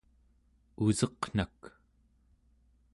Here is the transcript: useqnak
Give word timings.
useqnak 0.87 1.59